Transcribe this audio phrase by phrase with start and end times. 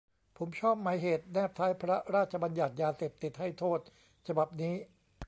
[0.37, 3.79] ผมชอบหมายเหตุแนบท้ายพระราชบัญญัติยาเสพติดให้โทษ
[4.27, 4.73] ฉบับนี้